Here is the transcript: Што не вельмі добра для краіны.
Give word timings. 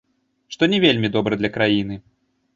Што 0.55 0.69
не 0.75 0.79
вельмі 0.85 1.13
добра 1.17 1.39
для 1.43 1.53
краіны. 1.59 2.01